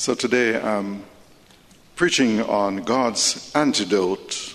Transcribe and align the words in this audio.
So 0.00 0.14
today 0.14 0.58
I'm 0.58 1.04
preaching 1.94 2.40
on 2.40 2.84
God's 2.84 3.52
antidote 3.54 4.54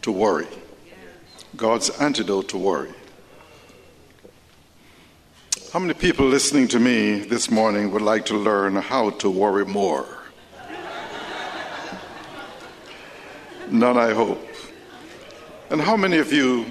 to 0.00 0.10
worry. 0.10 0.46
God's 1.58 1.90
antidote 2.00 2.48
to 2.48 2.56
worry. 2.56 2.94
How 5.74 5.78
many 5.78 5.92
people 5.92 6.24
listening 6.24 6.68
to 6.68 6.80
me 6.80 7.18
this 7.18 7.50
morning 7.50 7.90
would 7.90 8.00
like 8.00 8.24
to 8.32 8.38
learn 8.38 8.76
how 8.76 9.10
to 9.10 9.28
worry 9.28 9.66
more? 9.66 10.06
None, 13.70 13.98
I 13.98 14.14
hope. 14.14 14.40
And 15.68 15.82
how 15.82 15.98
many 15.98 16.16
of 16.16 16.32
you 16.32 16.64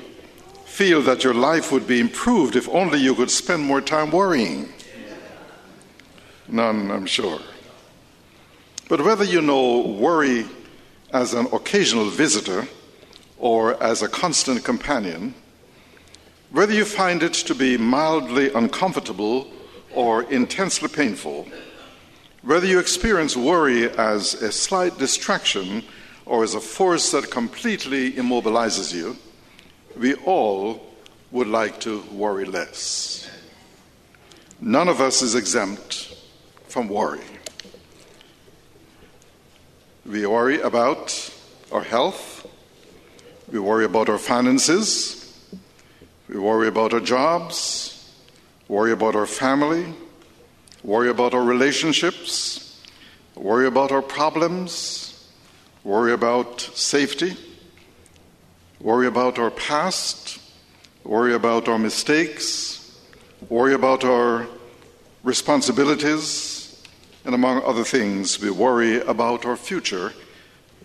feel 0.65 1.03
that 1.03 1.23
your 1.23 1.35
life 1.35 1.71
would 1.71 1.85
be 1.85 1.99
improved 1.99 2.55
if 2.55 2.67
only 2.69 2.97
you 2.97 3.13
could 3.13 3.29
spend 3.29 3.63
more 3.63 3.79
time 3.79 4.09
worrying? 4.09 4.69
None, 6.47 6.89
I'm 6.89 7.05
sure. 7.05 7.39
But 8.89 9.01
whether 9.01 9.25
you 9.25 9.41
know 9.41 9.81
worry 9.81 10.45
as 11.11 11.33
an 11.33 11.47
occasional 11.51 12.09
visitor 12.09 12.67
or 13.37 13.81
as 13.83 14.01
a 14.01 14.07
constant 14.07 14.63
companion, 14.63 15.33
whether 16.51 16.73
you 16.73 16.85
find 16.85 17.21
it 17.21 17.33
to 17.33 17.53
be 17.53 17.77
mildly 17.77 18.51
uncomfortable 18.53 19.51
or 19.93 20.23
intensely 20.23 20.87
painful, 20.87 21.47
whether 22.43 22.65
you 22.65 22.79
experience 22.79 23.35
worry 23.35 23.89
as 23.89 24.35
a 24.35 24.51
slight 24.51 24.97
distraction 24.97 25.83
or 26.25 26.43
as 26.43 26.55
a 26.55 26.61
force 26.61 27.11
that 27.11 27.29
completely 27.29 28.13
immobilizes 28.13 28.93
you, 28.93 29.17
we 29.97 30.13
all 30.25 30.93
would 31.31 31.47
like 31.47 31.79
to 31.81 32.01
worry 32.11 32.45
less. 32.45 33.29
None 34.61 34.87
of 34.87 35.01
us 35.01 35.21
is 35.21 35.35
exempt 35.35 36.15
from 36.67 36.87
worry. 36.87 37.19
We 40.07 40.25
worry 40.25 40.61
about 40.61 41.33
our 41.69 41.83
health. 41.83 42.47
We 43.51 43.59
worry 43.59 43.83
about 43.83 44.07
our 44.07 44.17
finances. 44.17 45.37
We 46.29 46.39
worry 46.39 46.69
about 46.69 46.93
our 46.93 47.01
jobs. 47.01 48.09
Worry 48.69 48.93
about 48.93 49.17
our 49.17 49.25
family. 49.25 49.93
Worry 50.81 51.09
about 51.09 51.33
our 51.33 51.43
relationships. 51.43 52.81
Worry 53.35 53.67
about 53.67 53.91
our 53.91 54.01
problems. 54.01 55.29
Worry 55.83 56.13
about 56.13 56.61
safety. 56.61 57.35
Worry 58.79 59.07
about 59.07 59.37
our 59.37 59.51
past. 59.51 60.39
Worry 61.03 61.33
about 61.33 61.67
our 61.67 61.77
mistakes. 61.77 62.97
Worry 63.49 63.73
about 63.73 64.05
our 64.05 64.47
responsibilities 65.23 66.56
and 67.27 67.35
among 67.35 67.61
other 67.63 67.83
things, 67.83 68.39
we 68.39 68.49
worry 68.49 69.01
about 69.01 69.45
our 69.45 69.57
future 69.57 70.13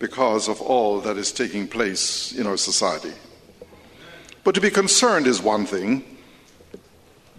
because 0.01 0.49
of 0.49 0.61
all 0.61 1.01
that 1.01 1.17
is 1.17 1.31
taking 1.31 1.69
place 1.69 2.33
in 2.33 2.49
our 2.49 2.57
society. 2.57 3.13
But 4.43 4.57
to 4.57 4.61
be 4.61 4.69
concerned 4.69 5.29
is 5.29 5.41
one 5.41 5.67
thing, 5.67 6.19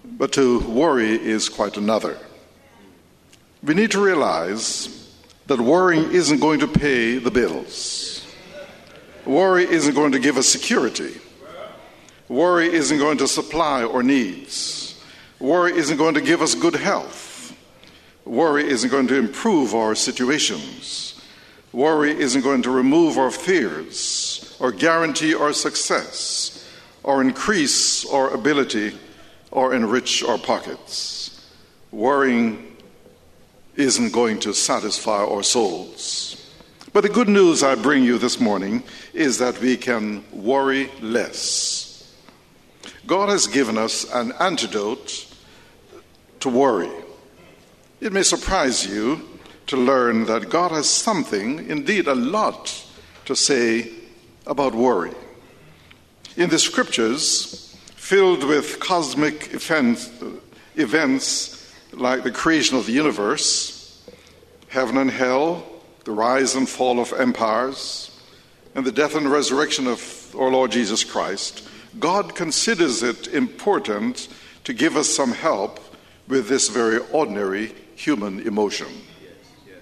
but 0.05 0.31
to 0.33 0.61
worry 0.61 1.21
is 1.21 1.49
quite 1.49 1.75
another. 1.75 2.17
We 3.61 3.73
need 3.73 3.91
to 3.91 4.01
realize 4.01 5.11
that 5.47 5.59
worrying 5.59 6.09
isn't 6.13 6.39
going 6.39 6.61
to 6.61 6.67
pay 6.67 7.17
the 7.17 7.29
bills. 7.29 8.25
Worry 9.25 9.65
isn't 9.65 9.95
going 9.95 10.13
to 10.13 10.19
give 10.19 10.37
us 10.37 10.47
security. 10.47 11.19
Worry 12.29 12.73
isn't 12.73 12.99
going 12.99 13.17
to 13.17 13.27
supply 13.27 13.83
our 13.83 14.01
needs. 14.01 14.97
Worry 15.41 15.73
isn't 15.73 15.97
going 15.97 16.13
to 16.13 16.21
give 16.21 16.41
us 16.41 16.55
good 16.55 16.75
health. 16.75 17.32
Worry 18.25 18.67
isn't 18.69 18.89
going 18.89 19.07
to 19.07 19.15
improve 19.15 19.75
our 19.75 19.95
situations. 19.95 21.21
Worry 21.71 22.11
isn't 22.11 22.41
going 22.41 22.61
to 22.63 22.71
remove 22.71 23.17
our 23.17 23.31
fears 23.31 24.55
or 24.59 24.71
guarantee 24.71 25.35
our 25.35 25.53
success 25.53 26.69
or 27.03 27.21
increase 27.21 28.05
our 28.05 28.29
ability 28.29 28.97
or 29.51 29.73
enrich 29.73 30.23
our 30.23 30.37
pockets. 30.37 31.49
Worrying 31.91 32.77
isn't 33.75 34.13
going 34.13 34.39
to 34.41 34.53
satisfy 34.53 35.23
our 35.23 35.43
souls. 35.43 36.39
But 36.93 37.01
the 37.01 37.09
good 37.09 37.27
news 37.27 37.63
I 37.63 37.75
bring 37.75 38.03
you 38.03 38.19
this 38.19 38.39
morning 38.39 38.83
is 39.13 39.39
that 39.39 39.59
we 39.59 39.77
can 39.77 40.23
worry 40.31 40.91
less. 41.01 42.13
God 43.07 43.29
has 43.29 43.47
given 43.47 43.77
us 43.77 44.05
an 44.13 44.31
antidote 44.39 45.25
to 46.41 46.49
worry. 46.49 47.02
It 48.03 48.11
may 48.11 48.23
surprise 48.23 48.85
you 48.85 49.21
to 49.67 49.77
learn 49.77 50.25
that 50.25 50.49
God 50.49 50.71
has 50.71 50.89
something, 50.89 51.69
indeed 51.69 52.05
a 52.05 52.13
lot, 52.13 52.85
to 53.23 53.33
say 53.33 53.91
about 54.45 54.75
worry. 54.75 55.13
In 56.35 56.49
the 56.49 56.59
scriptures, 56.59 57.73
filled 57.95 58.43
with 58.43 58.81
cosmic 58.81 59.53
events, 59.53 60.11
events 60.75 61.73
like 61.93 62.23
the 62.23 62.31
creation 62.31 62.75
of 62.75 62.87
the 62.87 62.91
universe, 62.91 64.03
heaven 64.67 64.97
and 64.97 65.09
hell, 65.09 65.65
the 66.03 66.11
rise 66.11 66.55
and 66.55 66.67
fall 66.67 66.99
of 66.99 67.13
empires, 67.13 68.11
and 68.75 68.83
the 68.83 68.91
death 68.91 69.15
and 69.15 69.31
resurrection 69.31 69.87
of 69.87 70.35
our 70.37 70.51
Lord 70.51 70.71
Jesus 70.71 71.05
Christ, 71.05 71.65
God 72.01 72.35
considers 72.35 73.01
it 73.01 73.29
important 73.29 74.27
to 74.65 74.73
give 74.73 74.97
us 74.97 75.07
some 75.07 75.31
help 75.31 75.79
with 76.27 76.49
this 76.49 76.67
very 76.67 76.97
ordinary 77.13 77.73
human 77.95 78.39
emotion. 78.41 78.87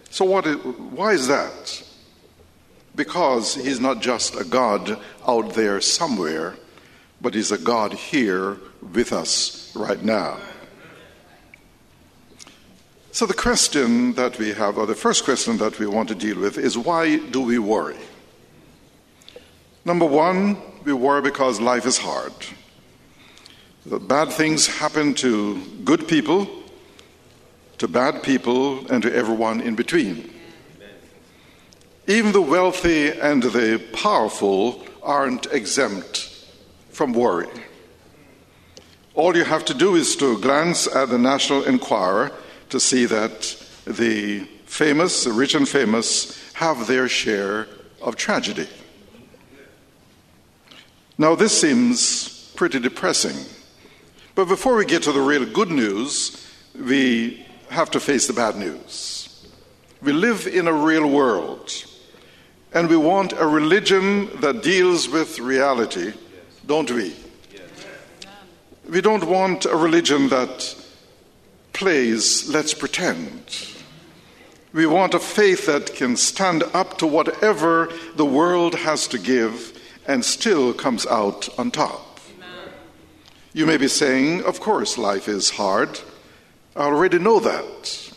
So, 0.09 0.25
what 0.25 0.45
is, 0.45 0.57
why 0.57 1.13
is 1.13 1.27
that? 1.27 1.83
Because 2.95 3.55
he's 3.55 3.79
not 3.79 4.01
just 4.01 4.35
a 4.35 4.43
God 4.43 4.99
out 5.25 5.53
there 5.53 5.79
somewhere, 5.79 6.55
but 7.21 7.33
he's 7.33 7.51
a 7.51 7.57
God 7.57 7.93
here 7.93 8.57
with 8.93 9.13
us 9.13 9.73
right 9.75 10.03
now. 10.03 10.37
So, 13.13 13.25
the 13.25 13.33
question 13.33 14.13
that 14.13 14.37
we 14.37 14.53
have, 14.53 14.77
or 14.77 14.85
the 14.85 14.95
first 14.95 15.23
question 15.23 15.57
that 15.57 15.79
we 15.79 15.87
want 15.87 16.09
to 16.09 16.15
deal 16.15 16.39
with, 16.39 16.57
is 16.57 16.77
why 16.77 17.17
do 17.17 17.41
we 17.41 17.59
worry? 17.59 17.97
Number 19.85 20.05
one, 20.05 20.57
we 20.83 20.93
worry 20.93 21.21
because 21.21 21.59
life 21.59 21.85
is 21.85 21.97
hard. 21.97 22.33
Bad 23.85 24.29
things 24.31 24.67
happen 24.67 25.13
to 25.15 25.61
good 25.83 26.07
people 26.07 26.60
to 27.81 27.87
bad 27.87 28.21
people, 28.21 28.85
and 28.91 29.01
to 29.01 29.11
everyone 29.11 29.59
in 29.59 29.73
between. 29.73 30.31
Even 32.05 32.31
the 32.31 32.39
wealthy 32.39 33.09
and 33.09 33.41
the 33.41 33.81
powerful 33.91 34.85
aren't 35.01 35.47
exempt 35.47 36.45
from 36.91 37.11
worry. 37.11 37.49
All 39.15 39.35
you 39.35 39.45
have 39.45 39.65
to 39.65 39.73
do 39.73 39.95
is 39.95 40.15
to 40.17 40.39
glance 40.39 40.85
at 40.85 41.09
the 41.09 41.17
National 41.17 41.63
Enquirer 41.63 42.31
to 42.69 42.79
see 42.79 43.05
that 43.05 43.57
the 43.85 44.41
famous, 44.67 45.23
the 45.23 45.33
rich 45.33 45.55
and 45.55 45.67
famous, 45.67 46.39
have 46.53 46.85
their 46.85 47.07
share 47.07 47.67
of 47.99 48.15
tragedy. 48.15 48.69
Now, 51.17 51.33
this 51.33 51.59
seems 51.59 52.53
pretty 52.55 52.79
depressing. 52.79 53.43
But 54.35 54.45
before 54.45 54.75
we 54.75 54.85
get 54.85 55.01
to 55.03 55.11
the 55.11 55.19
real 55.19 55.47
good 55.47 55.71
news, 55.71 56.47
we 56.75 57.47
have 57.71 57.89
to 57.91 57.99
face 57.99 58.27
the 58.27 58.33
bad 58.33 58.57
news. 58.57 59.47
We 60.01 60.11
live 60.13 60.45
in 60.45 60.67
a 60.67 60.73
real 60.73 61.09
world, 61.09 61.71
and 62.73 62.89
we 62.89 62.97
want 62.97 63.33
a 63.33 63.47
religion 63.47 64.29
that 64.41 64.61
deals 64.61 65.07
with 65.07 65.39
reality, 65.39 66.13
don't 66.65 66.91
we? 66.91 67.15
We 68.89 68.99
don't 68.99 69.23
want 69.23 69.65
a 69.65 69.75
religion 69.75 70.27
that 70.29 70.75
plays 71.71 72.49
let's 72.49 72.73
pretend. 72.73 73.67
We 74.73 74.85
want 74.85 75.13
a 75.13 75.19
faith 75.19 75.65
that 75.65 75.95
can 75.95 76.17
stand 76.17 76.63
up 76.73 76.97
to 76.97 77.07
whatever 77.07 77.89
the 78.15 78.25
world 78.25 78.75
has 78.75 79.07
to 79.07 79.17
give 79.17 79.77
and 80.07 80.25
still 80.25 80.73
comes 80.73 81.05
out 81.07 81.47
on 81.57 81.71
top. 81.71 82.19
You 83.53 83.65
may 83.65 83.77
be 83.77 83.87
saying, 83.87 84.43
of 84.43 84.59
course, 84.59 84.97
life 84.97 85.27
is 85.27 85.51
hard. 85.51 85.99
I 86.75 86.83
already 86.83 87.19
know 87.19 87.39
that. 87.39 88.11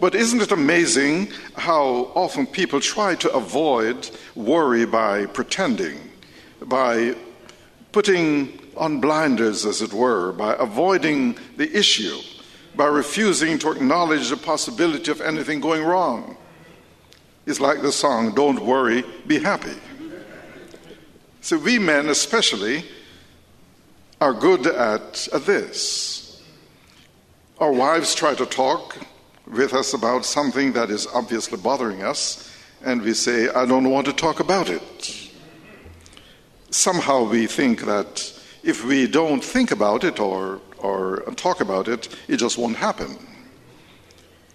But 0.00 0.14
isn't 0.14 0.42
it 0.42 0.52
amazing 0.52 1.28
how 1.56 2.10
often 2.14 2.46
people 2.46 2.80
try 2.80 3.14
to 3.16 3.32
avoid 3.32 4.10
worry 4.34 4.84
by 4.84 5.26
pretending, 5.26 5.98
by 6.62 7.14
putting 7.92 8.60
on 8.76 9.00
blinders, 9.00 9.64
as 9.64 9.80
it 9.80 9.92
were, 9.92 10.32
by 10.32 10.54
avoiding 10.58 11.36
the 11.56 11.74
issue, 11.76 12.18
by 12.76 12.86
refusing 12.86 13.58
to 13.60 13.72
acknowledge 13.72 14.28
the 14.28 14.36
possibility 14.36 15.10
of 15.10 15.20
anything 15.20 15.60
going 15.60 15.82
wrong? 15.82 16.36
It's 17.46 17.60
like 17.60 17.80
the 17.80 17.92
song, 17.92 18.34
Don't 18.34 18.60
Worry, 18.60 19.04
Be 19.26 19.38
Happy. 19.38 19.74
So, 21.40 21.56
we 21.56 21.78
men 21.78 22.08
especially 22.10 22.84
are 24.20 24.34
good 24.34 24.66
at, 24.66 25.28
at 25.32 25.46
this. 25.46 26.27
Our 27.60 27.72
wives 27.72 28.14
try 28.14 28.36
to 28.36 28.46
talk 28.46 28.96
with 29.44 29.74
us 29.74 29.92
about 29.92 30.24
something 30.24 30.74
that 30.74 30.90
is 30.90 31.08
obviously 31.08 31.58
bothering 31.58 32.04
us, 32.04 32.54
and 32.84 33.02
we 33.02 33.14
say, 33.14 33.48
I 33.48 33.66
don't 33.66 33.90
want 33.90 34.06
to 34.06 34.12
talk 34.12 34.38
about 34.38 34.70
it. 34.70 35.32
Somehow 36.70 37.24
we 37.24 37.48
think 37.48 37.80
that 37.80 38.32
if 38.62 38.84
we 38.84 39.08
don't 39.08 39.42
think 39.42 39.72
about 39.72 40.04
it 40.04 40.20
or, 40.20 40.60
or 40.78 41.22
talk 41.34 41.60
about 41.60 41.88
it, 41.88 42.08
it 42.28 42.36
just 42.36 42.58
won't 42.58 42.76
happen. 42.76 43.18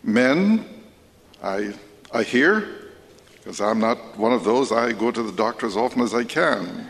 Men, 0.01 0.65
I, 1.43 1.73
I 2.13 2.23
hear, 2.23 2.69
because 3.35 3.59
I'm 3.59 3.79
not 3.79 4.17
one 4.17 4.31
of 4.31 4.45
those, 4.45 4.71
I 4.71 4.93
go 4.93 5.11
to 5.11 5.23
the 5.23 5.33
doctor 5.33 5.65
as 5.65 5.75
often 5.75 6.03
as 6.03 6.13
I 6.13 6.23
can. 6.23 6.87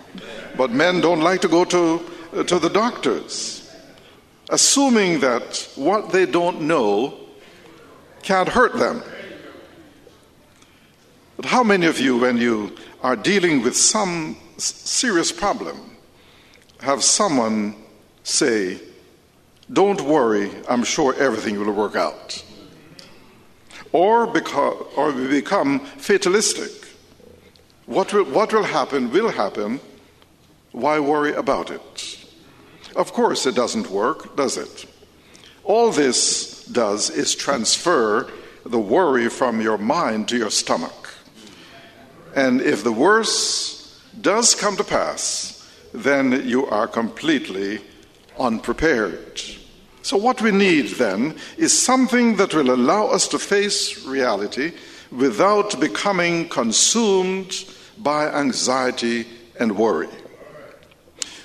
But 0.58 0.70
men 0.70 1.02
don't 1.02 1.22
like 1.22 1.42
to 1.42 1.48
go 1.48 1.66
to, 1.66 2.44
to 2.46 2.60
the 2.60 2.70
doctors, 2.70 3.63
assuming 4.50 5.20
that 5.22 5.70
what 5.76 6.12
they 6.12 6.26
don't 6.26 6.62
know 6.62 7.18
can't 8.22 8.50
hurt 8.50 8.74
them. 8.74 9.04
But 11.36 11.46
how 11.46 11.64
many 11.64 11.86
of 11.88 12.00
you, 12.00 12.18
when 12.18 12.38
you 12.38 12.76
are 13.02 13.16
dealing 13.16 13.64
with 13.64 13.76
some 13.76 14.38
serious 14.58 15.32
problem, 15.32 15.98
have 16.80 17.04
someone 17.04 17.76
say, 18.24 18.80
Don't 19.72 20.02
worry, 20.02 20.52
I'm 20.70 20.84
sure 20.84 21.16
everything 21.16 21.60
will 21.60 21.72
work 21.72 21.96
out? 21.96 22.44
Or, 23.92 24.26
because, 24.28 24.88
or 24.96 25.12
we 25.12 25.28
become 25.28 25.80
fatalistic. 25.80 26.72
What 27.86 28.14
will, 28.14 28.26
what 28.26 28.54
will 28.54 28.64
happen 28.64 29.12
will 29.12 29.30
happen. 29.30 29.80
Why 30.72 31.00
worry 31.00 31.34
about 31.34 31.70
it? 31.70 32.23
Of 32.96 33.14
course, 33.14 33.46
it 33.46 33.56
doesn't 33.56 33.90
work, 33.90 34.36
does 34.36 34.58
it? 34.58 34.86
All 35.64 35.92
this 35.92 36.66
does 36.66 37.10
is 37.10 37.36
transfer 37.36 38.30
the 38.66 38.80
worry 38.80 39.30
from 39.30 39.62
your 39.62 39.78
mind 39.78 40.28
to 40.30 40.38
your 40.38 40.52
stomach. 40.52 41.14
And 42.36 42.62
if 42.62 42.84
the 42.84 42.92
worst 42.92 44.22
does 44.22 44.56
come 44.56 44.76
to 44.78 44.84
pass, 44.84 45.70
then 45.94 46.48
you 46.48 46.66
are 46.68 46.88
completely 46.88 47.82
unprepared. 48.40 49.42
So, 50.02 50.18
what 50.18 50.42
we 50.42 50.52
need 50.52 50.88
then 50.96 51.36
is 51.58 51.78
something 51.78 52.36
that 52.36 52.54
will 52.54 52.72
allow 52.72 53.08
us 53.08 53.28
to 53.30 53.40
face 53.40 54.06
reality 54.06 54.74
without 55.12 55.80
becoming 55.80 56.50
consumed 56.50 57.66
by 57.98 58.28
anxiety 58.30 59.28
and 59.60 59.78
worry. 59.78 60.10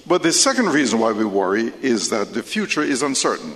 But 0.08 0.22
the 0.22 0.32
second 0.32 0.70
reason 0.70 1.00
why 1.00 1.12
we 1.12 1.26
worry 1.26 1.70
is 1.82 2.08
that 2.08 2.32
the 2.32 2.42
future 2.42 2.82
is 2.82 3.02
uncertain. 3.02 3.54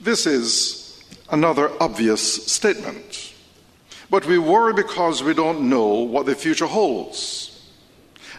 This 0.00 0.26
is 0.26 1.04
another 1.30 1.70
obvious 1.82 2.46
statement. 2.46 3.34
But 4.08 4.24
we 4.24 4.38
worry 4.38 4.72
because 4.72 5.22
we 5.22 5.34
don't 5.34 5.68
know 5.68 5.86
what 5.86 6.24
the 6.24 6.34
future 6.34 6.66
holds. 6.66 7.70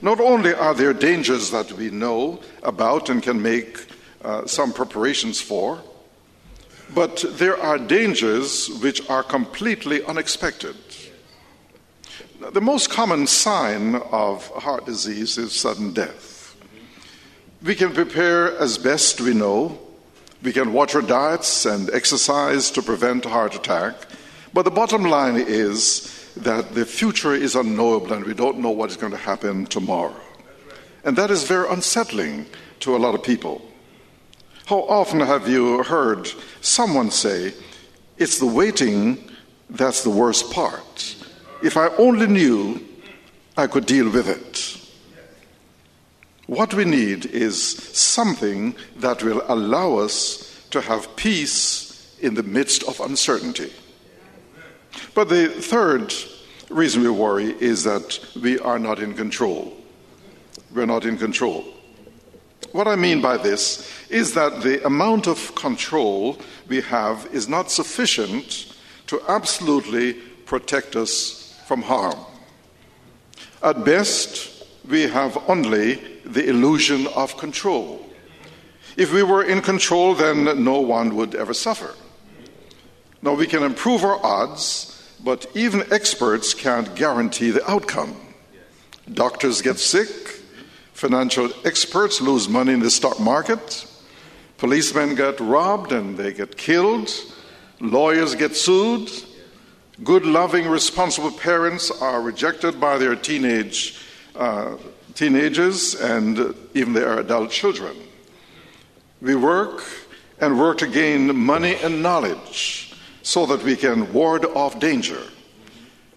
Not 0.02 0.20
only 0.20 0.54
are 0.54 0.74
there 0.74 0.94
dangers 0.94 1.52
that 1.52 1.72
we 1.74 1.92
know 1.92 2.40
about 2.64 3.10
and 3.10 3.22
can 3.22 3.40
make 3.40 3.86
uh, 4.24 4.48
some 4.48 4.74
preparations 4.74 5.40
for, 5.40 5.80
but 6.96 7.24
there 7.38 7.58
are 7.58 7.78
dangers 7.78 8.70
which 8.82 9.08
are 9.10 9.22
completely 9.22 10.04
unexpected. 10.06 10.76
The 12.40 12.62
most 12.62 12.90
common 12.90 13.28
sign 13.28 13.96
of 13.96 14.48
heart 14.48 14.86
disease 14.86 15.38
is 15.38 15.54
sudden 15.54 15.94
death. 15.94 16.37
We 17.64 17.76
can 17.76 17.92
prepare 17.92 18.58
as 18.58 18.78
best 18.78 19.20
we 19.20 19.34
know 19.34 19.80
we 20.44 20.54
can 20.54 20.72
watch 20.72 20.94
our 20.94 21.02
diets 21.02 21.66
and 21.66 21.90
exercise 21.90 22.70
to 22.72 22.82
prevent 22.82 23.26
a 23.26 23.30
heart 23.30 23.56
attack. 23.56 23.96
But 24.54 24.64
the 24.64 24.72
bottom 24.72 25.04
line 25.04 25.36
is 25.36 26.32
that 26.38 26.76
the 26.76 26.86
future 26.86 27.34
is 27.34 27.56
unknowable 27.56 28.14
and 28.14 28.24
we 28.24 28.36
don't 28.36 28.60
know 28.60 28.70
what 28.70 28.92
is 28.92 28.98
going 28.98 29.14
to 29.14 29.18
happen 29.18 29.66
tomorrow. 29.66 30.16
And 31.04 31.18
that 31.18 31.32
is 31.32 31.44
very 31.44 31.68
unsettling 31.70 32.46
to 32.82 32.96
a 32.96 33.00
lot 33.00 33.16
of 33.16 33.24
people. 33.24 33.62
How 34.68 34.82
often 34.84 35.22
have 35.22 35.50
you 35.50 35.82
heard 35.84 36.30
someone 36.62 37.10
say, 37.10 37.54
It's 38.18 38.38
the 38.38 38.46
waiting 38.46 39.18
that's 39.70 40.04
the 40.04 40.12
worst 40.12 40.52
part? 40.52 41.16
If 41.64 41.78
I 41.78 41.88
only 41.98 42.28
knew, 42.28 42.86
I 43.56 43.66
could 43.66 43.88
deal 43.88 44.10
with 44.12 44.30
it. 44.30 44.77
What 46.48 46.74
we 46.74 46.86
need 46.86 47.26
is 47.26 47.62
something 47.98 48.76
that 48.98 49.22
will 49.22 49.44
allow 49.48 49.98
us 49.98 50.66
to 50.72 50.82
have 50.82 51.16
peace 51.18 52.18
in 52.22 52.36
the 52.36 52.44
midst 52.44 52.84
of 52.84 53.00
uncertainty. 53.02 53.72
But 55.14 55.28
the 55.30 55.50
third 55.50 56.14
reason 56.70 57.04
we 57.04 57.10
worry 57.10 57.56
is 57.60 57.84
that 57.84 58.20
we 58.42 58.60
are 58.60 58.80
not 58.80 59.00
in 59.00 59.14
control. 59.14 59.76
We're 60.74 60.86
not 60.86 61.06
in 61.06 61.18
control. 61.18 61.66
What 62.72 62.88
I 62.88 62.96
mean 62.96 63.22
by 63.22 63.38
this 63.38 63.90
is 64.10 64.34
that 64.34 64.62
the 64.62 64.86
amount 64.86 65.28
of 65.28 65.54
control 65.56 66.38
we 66.68 66.82
have 66.82 67.28
is 67.34 67.48
not 67.48 67.72
sufficient 67.72 68.74
to 69.08 69.22
absolutely 69.28 70.14
protect 70.46 70.96
us 70.96 71.60
from 71.68 71.82
harm. 71.82 72.20
At 73.62 73.84
best, 73.84 74.57
we 74.88 75.04
have 75.04 75.38
only 75.50 75.96
the 76.26 76.50
illusion 76.50 77.08
of 77.08 77.38
control. 77.38 78.06
If 78.96 79.14
we 79.14 79.24
were 79.24 79.44
in 79.44 79.62
control, 79.62 80.16
then 80.16 80.64
no 80.64 80.80
one 80.80 81.16
would 81.16 81.36
ever 81.36 81.54
suffer. 81.54 81.94
Now, 83.22 83.34
we 83.34 83.48
can 83.48 83.64
improve 83.64 84.04
our 84.04 84.24
odds, 84.26 84.94
but 85.24 85.46
even 85.54 85.92
experts 85.92 86.54
can't 86.54 86.96
guarantee 86.96 87.52
the 87.52 87.70
outcome. 87.70 88.16
Doctors 89.12 89.62
get 89.62 89.80
sick, 89.80 90.10
financial 90.94 91.50
experts 91.64 92.22
lose 92.22 92.50
money 92.50 92.74
in 92.74 92.80
the 92.80 92.90
stock 92.90 93.20
market, 93.20 93.86
policemen 94.58 95.16
get 95.16 95.40
robbed 95.40 95.92
and 95.92 96.18
they 96.18 96.34
get 96.34 96.58
killed, 96.58 97.10
lawyers 97.80 98.36
get 98.36 98.56
sued, 98.56 99.10
good, 100.04 100.26
loving, 100.26 100.68
responsible 100.68 101.32
parents 101.32 101.90
are 102.02 102.22
rejected 102.22 102.80
by 102.80 102.98
their 102.98 103.16
teenage 103.16 104.00
uh, 104.38 104.78
teenagers 105.14 105.96
and 105.96 106.56
even 106.74 106.94
their 106.94 107.20
adult 107.20 107.52
children. 107.52 107.96
We 109.22 109.36
work 109.36 109.84
and 110.40 110.60
work 110.60 110.78
to 110.80 110.88
gain 110.88 111.36
money 111.36 111.76
and 111.76 112.04
knowledge 112.04 112.94
so 113.24 113.46
that 113.48 113.64
we 113.64 113.76
can 113.76 114.14
ward 114.14 114.46
off 114.46 114.80
danger. 114.80 115.22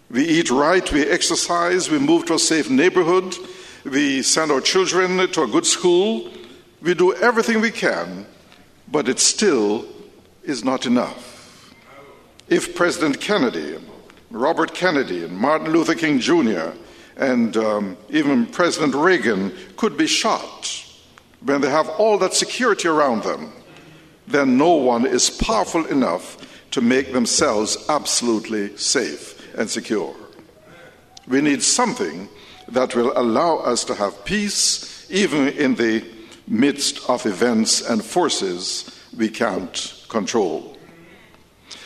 We 0.09 0.25
eat 0.25 0.51
right, 0.51 0.89
we 0.91 1.05
exercise, 1.07 1.89
we 1.89 1.99
move 1.99 2.25
to 2.25 2.35
a 2.35 2.39
safe 2.39 2.69
neighborhood, 2.69 3.35
we 3.83 4.21
send 4.21 4.51
our 4.51 4.61
children 4.61 5.27
to 5.31 5.43
a 5.43 5.47
good 5.47 5.65
school. 5.65 6.29
We 6.81 6.93
do 6.93 7.13
everything 7.15 7.61
we 7.61 7.71
can, 7.71 8.25
but 8.87 9.09
it 9.09 9.19
still 9.19 9.85
is 10.43 10.63
not 10.63 10.85
enough. 10.85 11.73
If 12.47 12.75
President 12.75 13.21
Kennedy, 13.21 13.77
Robert 14.29 14.73
Kennedy, 14.73 15.23
and 15.23 15.35
Martin 15.35 15.71
Luther 15.71 15.95
King 15.95 16.19
Jr., 16.19 16.71
and 17.17 17.55
um, 17.57 17.97
even 18.09 18.45
President 18.47 18.95
Reagan 18.95 19.53
could 19.77 19.97
be 19.97 20.07
shot 20.07 20.85
when 21.41 21.61
they 21.61 21.69
have 21.69 21.89
all 21.89 22.17
that 22.19 22.33
security 22.33 22.87
around 22.87 23.23
them, 23.23 23.51
then 24.27 24.57
no 24.57 24.73
one 24.73 25.05
is 25.05 25.29
powerful 25.29 25.85
enough 25.85 26.37
to 26.71 26.81
make 26.81 27.11
themselves 27.11 27.77
absolutely 27.89 28.75
safe 28.77 29.37
and 29.57 29.69
secure. 29.69 30.15
We 31.27 31.41
need 31.41 31.63
something 31.63 32.29
that 32.69 32.95
will 32.95 33.11
allow 33.15 33.57
us 33.57 33.83
to 33.85 33.95
have 33.95 34.23
peace 34.23 35.07
even 35.09 35.49
in 35.49 35.75
the 35.75 36.05
midst 36.47 37.09
of 37.09 37.25
events 37.25 37.81
and 37.81 38.03
forces 38.03 38.89
we 39.17 39.29
can't 39.29 40.05
control. 40.07 40.77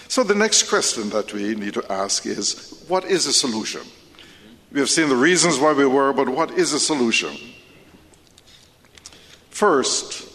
So, 0.08 0.24
the 0.24 0.36
next 0.36 0.70
question 0.70 1.10
that 1.10 1.34
we 1.34 1.56
need 1.56 1.74
to 1.74 1.92
ask 1.92 2.26
is 2.26 2.84
what 2.88 3.06
is 3.06 3.26
the 3.26 3.34
solution? 3.34 3.82
We 4.72 4.80
have 4.80 4.90
seen 4.90 5.10
the 5.10 5.16
reasons 5.16 5.58
why 5.60 5.74
we 5.74 5.86
were, 5.86 6.12
but 6.14 6.28
what 6.28 6.52
is 6.52 6.72
the 6.72 6.80
solution? 6.80 7.36
First, 9.50 10.28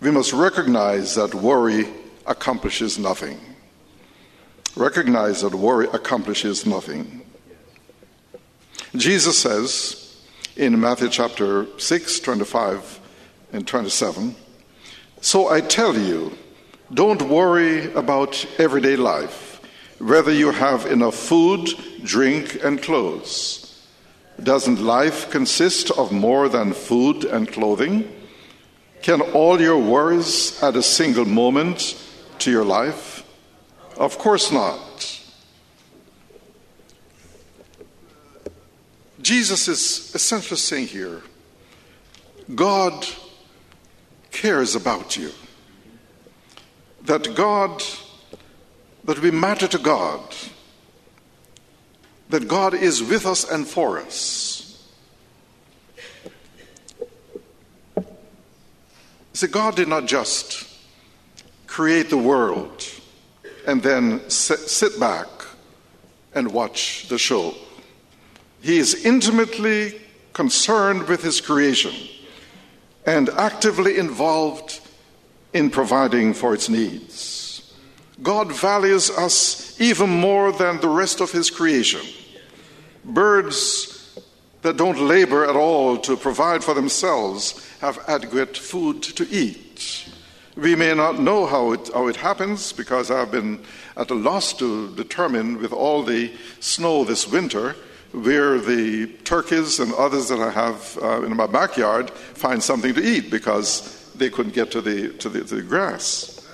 we 0.00 0.10
must 0.10 0.32
recognize 0.32 1.14
that 1.14 1.34
worry 1.34 1.88
accomplishes 2.26 2.98
nothing. 2.98 3.40
recognize 4.76 5.40
that 5.40 5.54
worry 5.54 5.88
accomplishes 5.92 6.64
nothing. 6.66 7.22
Jesus 8.94 9.38
says 9.38 10.22
in 10.56 10.78
Matthew 10.78 11.08
chapter 11.08 11.66
6, 11.78 12.20
25 12.20 13.00
and 13.52 13.66
27, 13.66 14.36
So 15.20 15.48
I 15.48 15.60
tell 15.62 15.96
you, 15.96 16.36
don't 16.92 17.22
worry 17.22 17.92
about 17.94 18.44
everyday 18.58 18.96
life, 18.96 19.47
whether 19.98 20.32
you 20.32 20.50
have 20.52 20.86
enough 20.86 21.14
food, 21.14 21.68
drink, 22.04 22.62
and 22.62 22.82
clothes. 22.82 23.64
Doesn't 24.42 24.80
life 24.80 25.30
consist 25.30 25.90
of 25.90 26.12
more 26.12 26.48
than 26.48 26.72
food 26.72 27.24
and 27.24 27.50
clothing? 27.50 28.08
Can 29.02 29.20
all 29.20 29.60
your 29.60 29.78
worries 29.78 30.62
add 30.62 30.76
a 30.76 30.82
single 30.82 31.24
moment 31.24 32.00
to 32.40 32.50
your 32.50 32.64
life? 32.64 33.24
Of 33.96 34.18
course 34.18 34.52
not. 34.52 35.20
Jesus 39.20 39.66
is 39.68 40.14
essentially 40.14 40.56
saying 40.56 40.86
here 40.86 41.22
God 42.54 43.06
cares 44.30 44.74
about 44.74 45.16
you. 45.16 45.32
That 47.02 47.34
God, 47.34 47.82
that 49.08 49.20
we 49.20 49.30
matter 49.30 49.66
to 49.66 49.78
God. 49.78 50.20
That 52.28 52.46
God 52.46 52.74
is 52.74 53.02
with 53.02 53.24
us 53.24 53.50
and 53.50 53.66
for 53.66 53.98
us. 53.98 54.86
See, 59.32 59.46
God 59.46 59.76
did 59.76 59.88
not 59.88 60.04
just 60.04 60.68
create 61.66 62.10
the 62.10 62.18
world 62.18 62.84
and 63.66 63.82
then 63.82 64.28
sit 64.28 65.00
back 65.00 65.26
and 66.34 66.52
watch 66.52 67.08
the 67.08 67.16
show. 67.16 67.54
He 68.60 68.76
is 68.76 69.06
intimately 69.06 70.02
concerned 70.34 71.08
with 71.08 71.22
his 71.22 71.40
creation 71.40 71.94
and 73.06 73.30
actively 73.30 73.96
involved 73.96 74.80
in 75.54 75.70
providing 75.70 76.34
for 76.34 76.52
its 76.52 76.68
needs. 76.68 77.47
God 78.22 78.52
values 78.52 79.10
us 79.10 79.80
even 79.80 80.10
more 80.10 80.52
than 80.52 80.80
the 80.80 80.88
rest 80.88 81.20
of 81.20 81.30
his 81.30 81.50
creation. 81.50 82.00
Birds 83.04 84.18
that 84.62 84.76
don't 84.76 85.00
labor 85.00 85.44
at 85.44 85.54
all 85.56 85.96
to 85.98 86.16
provide 86.16 86.64
for 86.64 86.74
themselves 86.74 87.64
have 87.80 88.02
adequate 88.08 88.56
food 88.56 89.02
to 89.02 89.26
eat. 89.30 90.08
We 90.56 90.74
may 90.74 90.92
not 90.94 91.20
know 91.20 91.46
how 91.46 91.72
it, 91.72 91.90
how 91.94 92.08
it 92.08 92.16
happens 92.16 92.72
because 92.72 93.12
I've 93.12 93.30
been 93.30 93.60
at 93.96 94.10
a 94.10 94.14
loss 94.14 94.52
to 94.54 94.92
determine, 94.96 95.60
with 95.60 95.72
all 95.72 96.02
the 96.02 96.32
snow 96.58 97.04
this 97.04 97.28
winter, 97.28 97.76
where 98.10 98.58
the 98.58 99.06
turkeys 99.22 99.78
and 99.78 99.94
others 99.94 100.28
that 100.28 100.40
I 100.40 100.50
have 100.50 100.98
uh, 101.00 101.22
in 101.22 101.36
my 101.36 101.46
backyard 101.46 102.10
find 102.10 102.60
something 102.60 102.94
to 102.94 103.02
eat 103.02 103.30
because 103.30 104.12
they 104.16 104.30
couldn't 104.30 104.54
get 104.54 104.72
to 104.72 104.80
the, 104.80 105.10
to 105.18 105.28
the, 105.28 105.44
to 105.44 105.54
the 105.56 105.62
grass. 105.62 106.47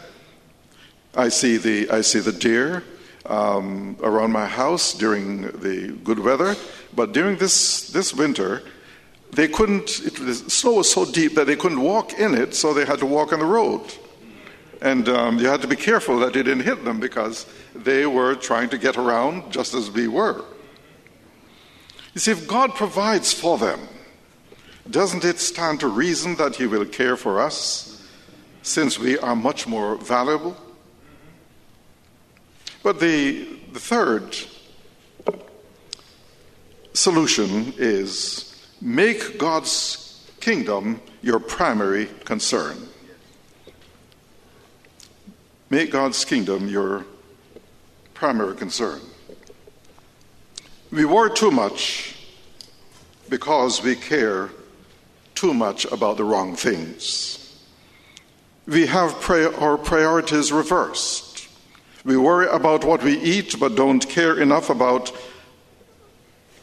I 1.16 1.28
see 1.28 1.56
the, 1.56 1.90
I 1.90 2.00
see 2.00 2.20
the 2.20 2.32
deer 2.32 2.82
um, 3.26 3.96
around 4.02 4.32
my 4.32 4.46
house 4.46 4.94
during 4.94 5.42
the 5.42 5.96
good 6.02 6.18
weather, 6.18 6.56
but 6.94 7.12
during 7.12 7.36
this, 7.38 7.90
this 7.90 8.12
winter, 8.12 8.62
they 9.32 9.48
couldn't, 9.48 10.00
it, 10.04 10.14
the 10.16 10.34
snow 10.34 10.74
was 10.74 10.90
so 10.90 11.04
deep 11.04 11.34
that 11.34 11.46
they 11.46 11.56
couldn't 11.56 11.80
walk 11.80 12.14
in 12.14 12.34
it, 12.34 12.54
so 12.54 12.74
they 12.74 12.84
had 12.84 12.98
to 12.98 13.06
walk 13.06 13.32
on 13.32 13.38
the 13.38 13.44
road. 13.44 13.82
And 14.82 15.08
um, 15.08 15.38
you 15.38 15.46
had 15.46 15.62
to 15.62 15.68
be 15.68 15.76
careful 15.76 16.18
that 16.20 16.36
it 16.36 16.42
didn't 16.42 16.64
hit 16.64 16.84
them 16.84 17.00
because 17.00 17.46
they 17.74 18.06
were 18.06 18.34
trying 18.34 18.68
to 18.70 18.78
get 18.78 18.96
around 18.96 19.50
just 19.50 19.72
as 19.74 19.90
we 19.90 20.08
were. 20.08 20.44
You 22.12 22.20
see, 22.20 22.32
if 22.32 22.46
God 22.46 22.74
provides 22.74 23.32
for 23.32 23.56
them, 23.56 23.80
doesn't 24.90 25.24
it 25.24 25.38
stand 25.38 25.80
to 25.80 25.88
reason 25.88 26.36
that 26.36 26.56
He 26.56 26.66
will 26.66 26.84
care 26.84 27.16
for 27.16 27.40
us 27.40 28.06
since 28.62 28.98
we 28.98 29.18
are 29.18 29.34
much 29.34 29.66
more 29.66 29.96
valuable? 29.96 30.56
But 32.84 33.00
the, 33.00 33.48
the 33.72 33.80
third 33.80 34.36
solution 36.92 37.72
is 37.78 38.62
make 38.78 39.38
God's 39.38 40.28
kingdom 40.38 41.00
your 41.22 41.40
primary 41.40 42.08
concern. 42.26 42.76
Make 45.70 45.92
God's 45.92 46.26
kingdom 46.26 46.68
your 46.68 47.06
primary 48.12 48.54
concern. 48.54 49.00
We 50.92 51.06
worry 51.06 51.34
too 51.34 51.50
much 51.50 52.16
because 53.30 53.82
we 53.82 53.96
care 53.96 54.50
too 55.34 55.54
much 55.54 55.86
about 55.86 56.18
the 56.18 56.24
wrong 56.24 56.54
things. 56.54 57.64
We 58.66 58.86
have 58.88 59.14
our 59.30 59.78
priorities 59.78 60.52
reversed. 60.52 61.33
We 62.04 62.18
worry 62.18 62.48
about 62.48 62.84
what 62.84 63.02
we 63.02 63.18
eat 63.18 63.58
but 63.58 63.76
don't 63.76 64.06
care 64.06 64.38
enough 64.38 64.68
about 64.68 65.10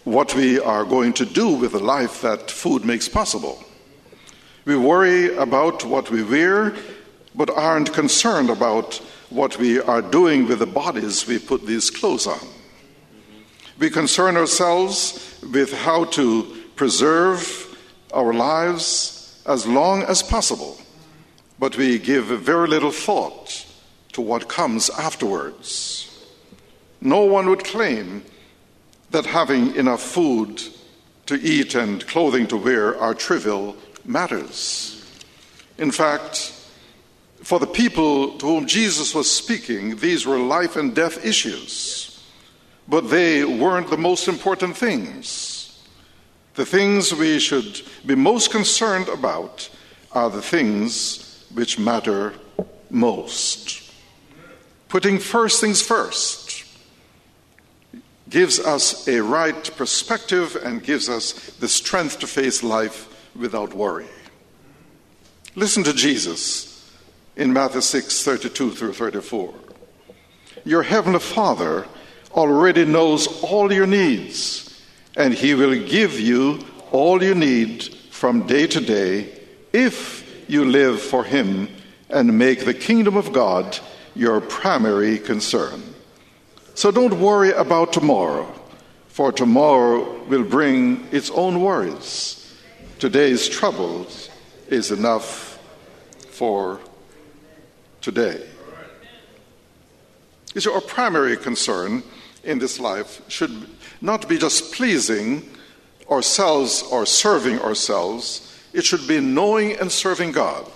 what 0.03 0.35
we 0.35 0.59
are 0.59 0.85
going 0.85 1.13
to 1.13 1.25
do 1.25 1.49
with 1.49 1.71
the 1.71 1.79
life 1.79 2.21
that 2.21 2.51
food 2.51 2.85
makes 2.85 3.09
possible. 3.09 3.63
We 4.65 4.75
worry 4.75 5.35
about 5.35 5.83
what 5.83 6.11
we 6.11 6.21
wear, 6.21 6.75
but 7.33 7.49
aren't 7.49 7.91
concerned 7.91 8.51
about 8.51 8.95
what 9.31 9.57
we 9.57 9.81
are 9.81 10.03
doing 10.03 10.47
with 10.47 10.59
the 10.59 10.67
bodies 10.67 11.25
we 11.25 11.39
put 11.39 11.65
these 11.65 11.89
clothes 11.89 12.27
on. 12.27 12.47
We 13.79 13.89
concern 13.89 14.37
ourselves 14.37 15.39
with 15.51 15.73
how 15.73 16.05
to 16.05 16.55
preserve 16.75 17.75
our 18.13 18.31
lives 18.31 19.41
as 19.47 19.65
long 19.65 20.03
as 20.03 20.21
possible, 20.21 20.77
but 21.57 21.77
we 21.77 21.97
give 21.97 22.25
very 22.25 22.67
little 22.67 22.91
thought 22.91 23.65
to 24.13 24.21
what 24.21 24.47
comes 24.47 24.89
afterwards. 24.89 26.07
No 27.01 27.25
one 27.25 27.49
would 27.49 27.63
claim 27.63 28.23
that 29.11 29.25
having 29.25 29.75
enough 29.75 30.01
food 30.01 30.61
to 31.25 31.35
eat 31.35 31.75
and 31.75 32.05
clothing 32.07 32.47
to 32.47 32.57
wear 32.57 32.97
are 32.99 33.13
trivial 33.13 33.75
matters. 34.05 34.97
In 35.77 35.91
fact, 35.91 36.53
for 37.43 37.59
the 37.59 37.67
people 37.67 38.37
to 38.37 38.45
whom 38.45 38.67
Jesus 38.67 39.15
was 39.15 39.29
speaking, 39.29 39.95
these 39.97 40.25
were 40.25 40.37
life 40.37 40.75
and 40.75 40.95
death 40.95 41.25
issues. 41.25 42.23
But 42.87 43.09
they 43.09 43.43
weren't 43.43 43.89
the 43.89 43.97
most 43.97 44.27
important 44.27 44.77
things. 44.77 45.79
The 46.55 46.65
things 46.65 47.13
we 47.13 47.39
should 47.39 47.81
be 48.05 48.15
most 48.15 48.51
concerned 48.51 49.07
about 49.07 49.69
are 50.11 50.29
the 50.29 50.41
things 50.41 51.45
which 51.53 51.79
matter 51.79 52.33
most. 52.89 53.80
Putting 54.91 55.19
first 55.19 55.61
things 55.61 55.81
first 55.81 56.65
gives 58.29 58.59
us 58.59 59.07
a 59.07 59.21
right 59.23 59.71
perspective 59.77 60.57
and 60.61 60.83
gives 60.83 61.07
us 61.07 61.31
the 61.61 61.69
strength 61.69 62.19
to 62.19 62.27
face 62.27 62.61
life 62.61 63.07
without 63.33 63.73
worry. 63.73 64.07
Listen 65.55 65.85
to 65.85 65.93
Jesus 65.93 66.93
in 67.37 67.53
Matthew 67.53 67.79
6 67.79 68.21
32 68.25 68.71
through 68.71 68.91
34. 68.91 69.53
Your 70.65 70.83
heavenly 70.83 71.21
Father 71.21 71.87
already 72.33 72.83
knows 72.83 73.27
all 73.41 73.71
your 73.71 73.87
needs, 73.87 74.77
and 75.15 75.33
He 75.33 75.53
will 75.53 75.87
give 75.87 76.19
you 76.19 76.65
all 76.91 77.23
you 77.23 77.33
need 77.33 77.81
from 78.09 78.45
day 78.45 78.67
to 78.67 78.81
day 78.81 79.39
if 79.71 80.49
you 80.49 80.65
live 80.65 81.01
for 81.01 81.23
Him 81.23 81.69
and 82.09 82.37
make 82.37 82.65
the 82.65 82.73
kingdom 82.73 83.15
of 83.15 83.31
God 83.31 83.79
your 84.15 84.41
primary 84.41 85.17
concern. 85.19 85.81
So 86.73 86.91
don't 86.91 87.19
worry 87.19 87.51
about 87.51 87.93
tomorrow, 87.93 88.51
for 89.07 89.31
tomorrow 89.31 90.23
will 90.25 90.43
bring 90.43 91.07
its 91.11 91.29
own 91.31 91.61
worries. 91.61 92.55
Today's 92.99 93.47
troubles 93.49 94.29
is 94.67 94.91
enough 94.91 95.59
for 96.29 96.79
today. 97.99 98.45
You 100.53 100.61
see, 100.61 100.71
our 100.71 100.81
primary 100.81 101.37
concern 101.37 102.03
in 102.43 102.59
this 102.59 102.79
life 102.79 103.21
should 103.29 103.67
not 104.01 104.27
be 104.27 104.37
just 104.37 104.73
pleasing 104.73 105.49
ourselves 106.09 106.83
or 106.91 107.05
serving 107.05 107.59
ourselves, 107.59 108.57
it 108.73 108.83
should 108.83 109.07
be 109.07 109.19
knowing 109.19 109.77
and 109.79 109.91
serving 109.91 110.31
God. 110.33 110.69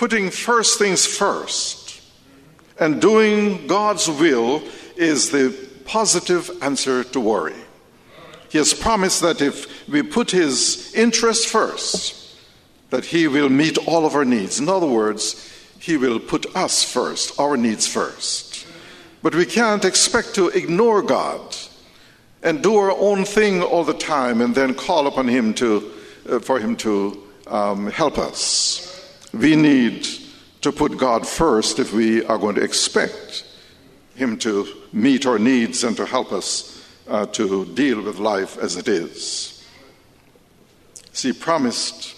Putting 0.00 0.30
first 0.30 0.78
things 0.78 1.04
first 1.04 2.00
and 2.78 3.02
doing 3.02 3.66
God's 3.66 4.08
will 4.08 4.62
is 4.96 5.30
the 5.30 5.54
positive 5.84 6.50
answer 6.62 7.04
to 7.04 7.20
worry. 7.20 7.60
He 8.48 8.56
has 8.56 8.72
promised 8.72 9.20
that 9.20 9.42
if 9.42 9.86
we 9.90 10.02
put 10.02 10.30
His 10.30 10.90
interest 10.94 11.48
first, 11.48 12.34
that 12.88 13.04
He 13.04 13.28
will 13.28 13.50
meet 13.50 13.76
all 13.76 14.06
of 14.06 14.14
our 14.14 14.24
needs. 14.24 14.58
In 14.58 14.70
other 14.70 14.86
words, 14.86 15.36
He 15.78 15.98
will 15.98 16.18
put 16.18 16.46
us 16.56 16.82
first, 16.82 17.38
our 17.38 17.58
needs 17.58 17.86
first. 17.86 18.66
But 19.22 19.34
we 19.34 19.44
can't 19.44 19.84
expect 19.84 20.34
to 20.36 20.48
ignore 20.48 21.02
God 21.02 21.54
and 22.42 22.62
do 22.62 22.74
our 22.76 22.92
own 22.92 23.26
thing 23.26 23.62
all 23.62 23.84
the 23.84 23.92
time 23.92 24.40
and 24.40 24.54
then 24.54 24.72
call 24.72 25.06
upon 25.06 25.28
Him 25.28 25.52
to, 25.56 25.92
uh, 26.26 26.38
for 26.38 26.58
Him 26.58 26.74
to 26.76 27.22
um, 27.48 27.90
help 27.90 28.16
us. 28.16 28.89
We 29.32 29.54
need 29.54 30.06
to 30.62 30.72
put 30.72 30.98
God 30.98 31.26
first 31.26 31.78
if 31.78 31.92
we 31.92 32.24
are 32.24 32.38
going 32.38 32.56
to 32.56 32.64
expect 32.64 33.44
Him 34.14 34.38
to 34.38 34.66
meet 34.92 35.24
our 35.26 35.38
needs 35.38 35.84
and 35.84 35.96
to 35.96 36.06
help 36.06 36.32
us 36.32 36.84
uh, 37.08 37.26
to 37.26 37.64
deal 37.66 38.02
with 38.02 38.18
life 38.18 38.58
as 38.58 38.76
it 38.76 38.88
is. 38.88 39.64
See, 41.12 41.32
He 41.32 41.38
promised 41.38 42.16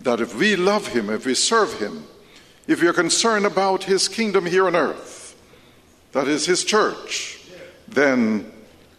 that 0.00 0.20
if 0.20 0.34
we 0.36 0.56
love 0.56 0.88
Him, 0.88 1.10
if 1.10 1.26
we 1.26 1.34
serve 1.34 1.78
Him, 1.80 2.04
if 2.66 2.80
we 2.80 2.88
are 2.88 2.92
concerned 2.92 3.44
about 3.44 3.84
His 3.84 4.08
kingdom 4.08 4.46
here 4.46 4.66
on 4.66 4.76
earth, 4.76 5.36
that 6.12 6.28
is 6.28 6.46
His 6.46 6.64
church, 6.64 7.40
then 7.88 8.50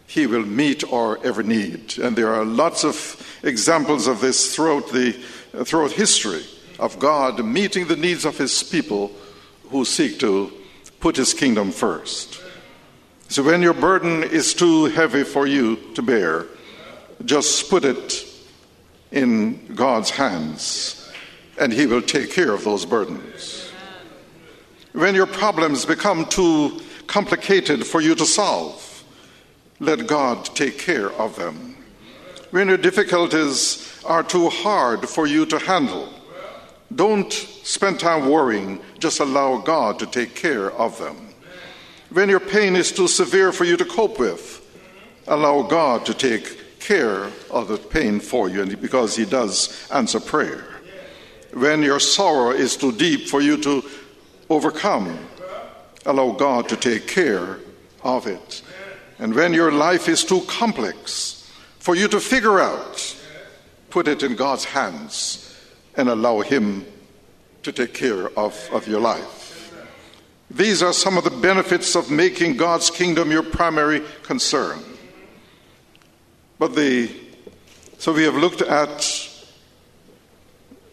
He 0.06 0.28
will 0.28 0.46
meet 0.46 0.84
our 0.92 1.18
every 1.26 1.46
need. 1.46 1.98
And 1.98 2.16
there 2.16 2.34
are 2.34 2.44
lots 2.44 2.84
of 2.84 3.40
examples 3.42 4.08
of 4.08 4.20
this 4.20 4.54
throughout, 4.54 4.90
the, 4.90 5.14
throughout 5.64 5.94
history 5.94 6.44
of 6.82 7.00
God 7.00 7.46
meeting 7.46 7.88
the 7.88 7.96
needs 7.96 8.26
of 8.26 8.38
His 8.38 8.64
people 8.64 9.12
who 9.70 9.86
seek 9.86 10.20
to 10.20 10.52
put 11.00 11.16
His 11.16 11.34
kingdom 11.34 11.72
first. 11.72 12.42
So 13.30 13.44
when 13.44 13.62
your 13.62 13.74
burden 13.74 14.24
is 14.24 14.54
too 14.54 14.86
heavy 14.86 15.24
for 15.24 15.48
you 15.48 15.78
to 15.94 16.02
bear, 16.02 16.48
just 17.24 17.70
put 17.70 17.86
it 17.86 18.26
in 19.12 19.76
God's 19.76 20.10
hands, 20.10 21.10
and 21.58 21.72
He 21.72 21.86
will 21.86 22.02
take 22.02 22.32
care 22.32 22.52
of 22.52 22.64
those 22.64 22.86
burdens. 22.86 23.72
When 24.94 25.16
your 25.16 25.28
problems 25.28 25.86
become 25.86 26.26
too 26.26 26.82
complicated 27.08 27.86
for 27.86 28.02
you 28.02 28.16
to 28.16 28.26
solve, 28.26 29.04
let 29.80 30.08
God 30.08 30.46
take 30.46 30.80
care 30.80 31.12
of 31.14 31.36
them. 31.36 31.78
When 32.50 32.68
your 32.68 32.78
difficulties 32.78 34.02
are 34.04 34.24
too 34.24 34.50
hard 34.50 35.08
for 35.08 35.28
you 35.28 35.46
to 35.46 35.60
handle, 35.60 36.10
don't 36.96 37.32
spend 37.32 38.00
time 38.00 38.30
worrying, 38.30 38.80
just 39.00 39.20
allow 39.20 39.58
God 39.58 40.00
to 40.00 40.06
take 40.06 40.36
care 40.36 40.72
of 40.72 40.98
them. 40.98 41.16
When 42.10 42.30
your 42.30 42.40
pain 42.40 42.76
is 42.76 42.92
too 42.92 43.08
severe 43.08 43.52
for 43.52 43.64
you 43.64 43.78
to 43.78 43.86
cope 43.86 44.20
with, 44.20 44.58
allow 45.28 45.62
God 45.62 46.06
to 46.08 46.14
take 46.14 46.80
care 46.80 47.30
of 47.50 47.68
the 47.68 47.78
pain 47.78 48.20
for 48.20 48.50
you 48.50 48.66
because 48.76 49.16
He 49.16 49.26
does 49.26 49.88
answer 49.92 50.20
prayer. 50.20 50.66
When 51.54 51.84
your 51.84 52.00
sorrow 52.00 52.52
is 52.52 52.76
too 52.76 52.92
deep 52.92 53.28
for 53.28 53.42
you 53.42 53.58
to 53.58 53.84
overcome, 54.50 55.18
allow 56.06 56.32
God 56.32 56.68
to 56.70 56.76
take 56.76 57.08
care 57.08 57.60
of 58.04 58.28
it. 58.28 58.62
And 59.20 59.36
when 59.36 59.54
your 59.54 59.72
life 59.72 60.10
is 60.10 60.26
too 60.26 60.42
complex 60.48 61.50
for 61.80 61.96
you 61.96 62.08
to 62.08 62.20
figure 62.20 62.60
out, 62.60 63.16
put 63.90 64.08
it 64.08 64.24
in 64.24 64.36
God's 64.36 64.66
hands 64.66 65.51
and 65.96 66.10
allow 66.10 66.42
Him 66.42 66.86
to 67.64 67.72
take 67.72 67.94
care 67.94 68.28
of, 68.38 68.70
of 68.72 68.88
your 68.88 69.00
life. 69.00 69.74
These 70.50 70.84
are 70.84 70.94
some 70.94 71.18
of 71.18 71.24
the 71.24 71.30
benefits 71.30 71.96
of 71.96 72.12
making 72.12 72.58
God's 72.58 72.90
kingdom 72.90 73.32
your 73.32 73.44
primary 73.44 74.02
concern. 74.24 74.80
But 76.60 76.76
the 76.76 77.10
so 78.02 78.12
we 78.12 78.24
have 78.24 78.34
looked 78.34 78.64
at 78.64 79.30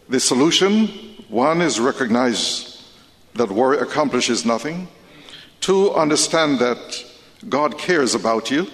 the 0.07 0.19
solution. 0.19 0.87
One 1.27 1.59
is 1.59 1.79
recognize 1.79 2.87
that 3.33 3.49
worry 3.49 3.79
accomplishes 3.79 4.45
nothing. 4.45 4.87
Two, 5.59 5.91
understand 5.93 6.59
that 6.59 7.03
God 7.49 7.79
cares 7.79 8.13
about 8.13 8.51
you. 8.51 8.67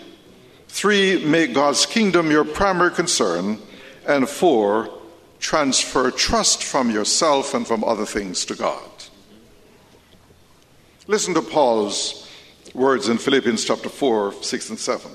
Three, 0.68 1.26
make 1.26 1.54
God's 1.54 1.86
kingdom 1.86 2.30
your 2.30 2.44
primary 2.44 2.92
concern. 2.92 3.60
And 4.06 4.28
four, 4.28 4.90
transfer 5.40 6.12
trust 6.12 6.64
from 6.64 6.90
yourself 6.90 7.54
and 7.54 7.68
from 7.68 7.84
other 7.84 8.06
things 8.06 8.46
to 8.46 8.56
God. 8.56 8.90
Listen 11.08 11.34
to 11.36 11.42
Paul's 11.42 12.28
words 12.74 13.10
in 13.10 13.18
Philippians 13.18 13.64
chapter 13.64 13.90
4, 13.90 14.34
6 14.42 14.70
and 14.72 14.80
7. 14.80 15.12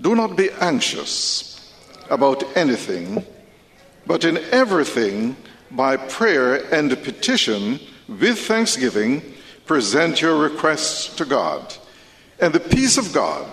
Do 0.00 0.14
not 0.14 0.36
be 0.36 0.50
anxious 0.60 1.72
about 2.10 2.44
anything, 2.56 3.24
but 4.06 4.24
in 4.24 4.38
everything, 4.50 5.36
by 5.70 5.96
prayer 5.96 6.56
and 6.74 6.90
petition, 7.02 7.80
with 8.08 8.38
thanksgiving, 8.38 9.22
present 9.66 10.20
your 10.20 10.36
requests 10.36 11.14
to 11.16 11.24
God. 11.24 11.74
And 12.40 12.52
the 12.52 12.60
peace 12.60 12.98
of 12.98 13.12
God, 13.12 13.46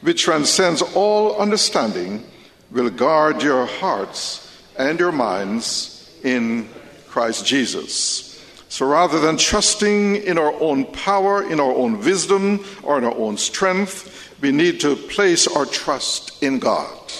which 0.00 0.22
transcends 0.22 0.82
all 0.94 1.36
understanding, 1.36 2.24
will 2.70 2.90
guard 2.90 3.42
your 3.42 3.66
hearts 3.66 4.41
and 4.76 4.98
your 4.98 5.12
minds 5.12 6.10
in 6.22 6.68
Christ 7.08 7.46
Jesus. 7.46 8.32
So 8.68 8.86
rather 8.86 9.20
than 9.20 9.36
trusting 9.36 10.16
in 10.16 10.38
our 10.38 10.54
own 10.60 10.86
power, 10.86 11.42
in 11.42 11.60
our 11.60 11.72
own 11.72 11.98
wisdom, 11.98 12.64
or 12.82 12.96
in 12.96 13.04
our 13.04 13.14
own 13.14 13.36
strength, 13.36 14.34
we 14.40 14.50
need 14.50 14.80
to 14.80 14.96
place 14.96 15.46
our 15.46 15.66
trust 15.66 16.42
in 16.42 16.58
God. 16.58 17.12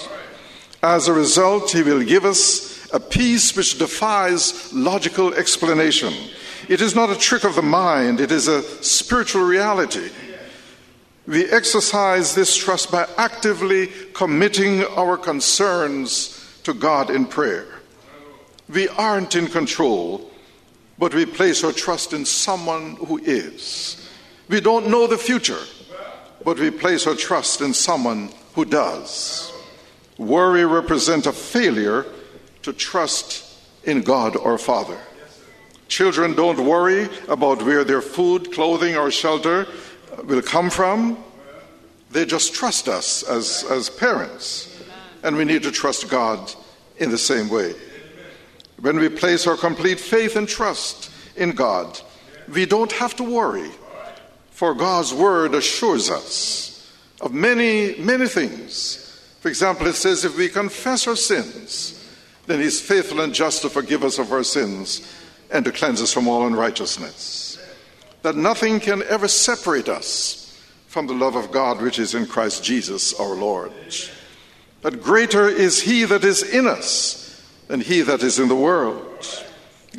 As 0.81 1.07
a 1.07 1.13
result, 1.13 1.71
He 1.71 1.83
will 1.83 2.03
give 2.03 2.25
us 2.25 2.91
a 2.91 2.99
peace 2.99 3.55
which 3.55 3.77
defies 3.77 4.73
logical 4.73 5.33
explanation. 5.33 6.13
It 6.67 6.81
is 6.81 6.95
not 6.95 7.09
a 7.09 7.17
trick 7.17 7.43
of 7.43 7.55
the 7.55 7.61
mind, 7.61 8.19
it 8.19 8.31
is 8.31 8.47
a 8.47 8.63
spiritual 8.83 9.43
reality. 9.43 10.09
We 11.25 11.45
exercise 11.49 12.35
this 12.35 12.55
trust 12.55 12.91
by 12.91 13.07
actively 13.17 13.91
committing 14.13 14.83
our 14.85 15.17
concerns 15.17 16.32
to 16.63 16.73
God 16.73 17.09
in 17.09 17.25
prayer. 17.25 17.67
We 18.69 18.87
aren't 18.89 19.35
in 19.35 19.47
control, 19.47 20.31
but 20.97 21.13
we 21.13 21.25
place 21.25 21.63
our 21.63 21.71
trust 21.71 22.13
in 22.13 22.25
someone 22.25 22.95
who 22.95 23.17
is. 23.17 24.09
We 24.47 24.61
don't 24.61 24.87
know 24.87 25.07
the 25.07 25.17
future, 25.17 25.61
but 26.43 26.59
we 26.59 26.71
place 26.71 27.07
our 27.07 27.15
trust 27.15 27.61
in 27.61 27.73
someone 27.73 28.29
who 28.55 28.65
does. 28.65 29.51
Worry 30.17 30.65
represents 30.65 31.27
a 31.27 31.33
failure 31.33 32.05
to 32.61 32.73
trust 32.73 33.43
in 33.83 34.01
God 34.01 34.37
our 34.37 34.57
Father. 34.57 34.99
Children 35.87 36.33
don't 36.33 36.65
worry 36.65 37.09
about 37.27 37.61
where 37.63 37.83
their 37.83 38.01
food, 38.01 38.51
clothing, 38.53 38.95
or 38.95 39.11
shelter 39.11 39.67
will 40.23 40.41
come 40.41 40.69
from. 40.69 41.17
They 42.11 42.25
just 42.25 42.53
trust 42.53 42.87
us 42.87 43.23
as, 43.23 43.65
as 43.69 43.89
parents. 43.89 44.72
And 45.23 45.37
we 45.37 45.45
need 45.45 45.63
to 45.63 45.71
trust 45.71 46.09
God 46.09 46.53
in 46.97 47.09
the 47.09 47.17
same 47.17 47.49
way. 47.49 47.73
When 48.79 48.97
we 48.99 49.09
place 49.09 49.47
our 49.47 49.57
complete 49.57 49.99
faith 49.99 50.35
and 50.35 50.47
trust 50.47 51.09
in 51.35 51.51
God, 51.51 51.99
we 52.53 52.65
don't 52.65 52.91
have 52.91 53.15
to 53.15 53.23
worry, 53.23 53.71
for 54.51 54.73
God's 54.73 55.13
word 55.13 55.55
assures 55.55 56.09
us 56.09 56.93
of 57.21 57.33
many, 57.33 57.95
many 57.97 58.27
things. 58.27 58.99
For 59.39 59.47
example, 59.47 59.87
it 59.87 59.95
says, 59.95 60.25
if 60.25 60.37
we 60.37 60.49
confess 60.49 61.07
our 61.07 61.15
sins, 61.15 61.99
then 62.45 62.59
He's 62.59 62.81
faithful 62.81 63.21
and 63.21 63.33
just 63.33 63.61
to 63.61 63.69
forgive 63.69 64.03
us 64.03 64.19
of 64.19 64.31
our 64.31 64.43
sins 64.43 65.07
and 65.49 65.63
to 65.65 65.71
cleanse 65.71 66.01
us 66.01 66.11
from 66.11 66.27
all 66.27 66.45
unrighteousness. 66.45 67.59
That 68.23 68.35
nothing 68.35 68.79
can 68.79 69.03
ever 69.03 69.27
separate 69.27 69.87
us 69.87 70.61
from 70.87 71.07
the 71.07 71.13
love 71.13 71.35
of 71.35 71.51
God 71.51 71.81
which 71.81 71.99
is 71.99 72.13
in 72.13 72.25
Christ 72.25 72.63
Jesus 72.63 73.13
our 73.19 73.35
Lord. 73.35 73.71
That 74.83 75.01
greater 75.01 75.47
is 75.47 75.81
He 75.81 76.03
that 76.03 76.23
is 76.23 76.43
in 76.43 76.67
us 76.67 77.41
than 77.67 77.81
He 77.81 78.01
that 78.01 78.21
is 78.21 78.37
in 78.37 78.49
the 78.49 78.55
world. 78.55 79.25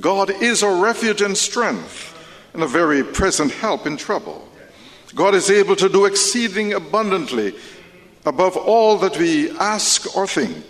God 0.00 0.30
is 0.30 0.62
our 0.62 0.76
refuge 0.76 1.22
and 1.22 1.36
strength 1.36 2.12
and 2.52 2.62
a 2.62 2.66
very 2.66 3.02
present 3.02 3.50
help 3.50 3.86
in 3.86 3.96
trouble. 3.96 4.46
God 5.14 5.34
is 5.34 5.50
able 5.50 5.76
to 5.76 5.88
do 5.88 6.04
exceeding 6.04 6.72
abundantly 6.72 7.54
above 8.26 8.56
all 8.56 8.98
that 8.98 9.16
we 9.18 9.50
ask 9.58 10.16
or 10.16 10.26
think, 10.26 10.64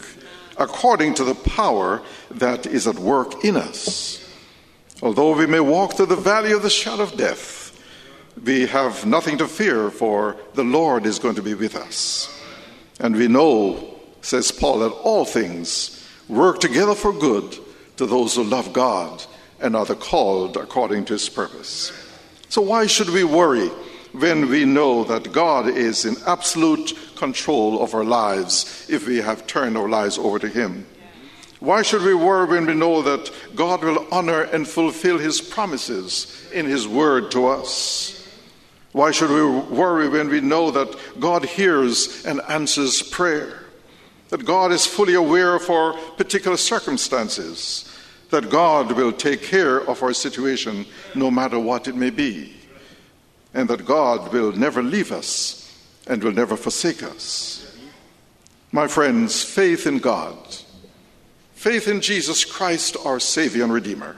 according 0.58 1.14
to 1.14 1.24
the 1.24 1.34
power 1.34 2.02
that 2.30 2.66
is 2.66 2.86
at 2.86 2.98
work 2.98 3.44
in 3.44 3.56
us. 3.56 4.20
Although 5.02 5.36
we 5.36 5.46
may 5.46 5.60
walk 5.60 5.94
through 5.94 6.06
the 6.06 6.16
valley 6.16 6.52
of 6.52 6.62
the 6.62 6.70
shadow 6.70 7.02
of 7.02 7.16
death, 7.16 7.78
we 8.44 8.66
have 8.66 9.06
nothing 9.06 9.38
to 9.38 9.48
fear, 9.48 9.90
for 9.90 10.36
the 10.54 10.64
Lord 10.64 11.06
is 11.06 11.18
going 11.18 11.34
to 11.36 11.42
be 11.42 11.54
with 11.54 11.76
us. 11.76 12.30
And 13.00 13.16
we 13.16 13.28
know, 13.28 13.93
says 14.24 14.50
Paul, 14.50 14.80
that 14.80 14.90
all 14.90 15.24
things 15.24 16.04
work 16.28 16.60
together 16.60 16.94
for 16.94 17.12
good 17.12 17.58
to 17.96 18.06
those 18.06 18.34
who 18.34 18.42
love 18.42 18.72
God 18.72 19.24
and 19.60 19.76
are 19.76 19.84
the 19.84 19.94
called 19.94 20.56
according 20.56 21.04
to 21.06 21.12
his 21.12 21.28
purpose. 21.28 21.92
So, 22.48 22.62
why 22.62 22.86
should 22.86 23.10
we 23.10 23.24
worry 23.24 23.68
when 24.12 24.48
we 24.48 24.64
know 24.64 25.04
that 25.04 25.32
God 25.32 25.68
is 25.68 26.04
in 26.04 26.16
absolute 26.26 26.96
control 27.16 27.82
of 27.82 27.94
our 27.94 28.04
lives 28.04 28.86
if 28.88 29.06
we 29.06 29.18
have 29.18 29.46
turned 29.46 29.76
our 29.76 29.88
lives 29.88 30.18
over 30.18 30.38
to 30.38 30.48
him? 30.48 30.86
Why 31.60 31.80
should 31.80 32.02
we 32.02 32.14
worry 32.14 32.46
when 32.46 32.66
we 32.66 32.74
know 32.74 33.00
that 33.00 33.30
God 33.54 33.82
will 33.82 34.06
honor 34.12 34.42
and 34.42 34.68
fulfill 34.68 35.16
His 35.16 35.40
promises 35.40 36.46
in 36.52 36.66
His 36.66 36.86
word 36.86 37.30
to 37.30 37.46
us? 37.46 38.28
Why 38.92 39.12
should 39.12 39.30
we 39.30 39.44
worry 39.74 40.08
when 40.08 40.28
we 40.28 40.42
know 40.42 40.70
that 40.70 40.94
God 41.18 41.46
hears 41.46 42.26
and 42.26 42.42
answers 42.50 43.02
prayer? 43.02 43.63
That 44.30 44.44
God 44.44 44.72
is 44.72 44.86
fully 44.86 45.14
aware 45.14 45.54
of 45.54 45.68
our 45.70 45.94
particular 46.16 46.56
circumstances? 46.56 47.90
That 48.30 48.50
God 48.50 48.92
will 48.92 49.12
take 49.12 49.42
care 49.42 49.78
of 49.78 50.02
our 50.02 50.12
situation 50.12 50.86
no 51.14 51.30
matter 51.30 51.58
what 51.58 51.88
it 51.88 51.94
may 51.94 52.10
be? 52.10 52.54
And 53.52 53.68
that 53.68 53.84
God 53.84 54.32
will 54.32 54.52
never 54.52 54.82
leave 54.82 55.12
us 55.12 55.60
and 56.06 56.22
will 56.22 56.32
never 56.32 56.56
forsake 56.56 57.02
us? 57.02 57.76
My 58.72 58.88
friends, 58.88 59.44
faith 59.44 59.86
in 59.86 59.98
God, 59.98 60.36
faith 61.52 61.86
in 61.86 62.00
Jesus 62.00 62.44
Christ, 62.44 62.96
our 63.04 63.20
Savior 63.20 63.62
and 63.62 63.72
Redeemer, 63.72 64.16